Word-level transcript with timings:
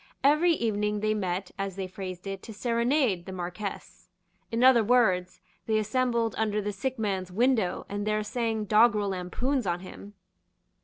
Every 0.23 0.53
evening 0.53 1.01
they 1.01 1.13
met, 1.13 1.51
as 1.59 1.75
they 1.75 1.85
phrased 1.85 2.25
it, 2.25 2.41
to 2.41 2.53
serenade 2.55 3.27
the 3.27 3.31
Marquess. 3.31 4.09
In 4.51 4.63
other 4.63 4.83
words 4.83 5.41
they 5.67 5.77
assembled 5.77 6.33
under 6.39 6.59
the 6.59 6.73
sick 6.73 6.97
man's 6.97 7.31
window, 7.31 7.85
and 7.87 8.07
there 8.07 8.23
sang 8.23 8.65
doggrel 8.65 9.09
lampoons 9.09 9.67
on 9.67 9.81
him. 9.81 10.15